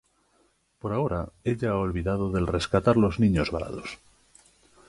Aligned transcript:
Por 0.79 0.93
ahora, 0.93 1.29
ella 1.43 1.69
ha 1.73 1.77
olvidado 1.87 2.31
del 2.31 2.47
rescatar 2.47 2.97
los 2.97 3.19
niños 3.19 3.51
varados. 3.51 3.99